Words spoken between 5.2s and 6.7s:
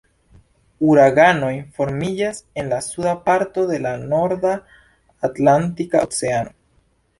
Atlantika Oceano.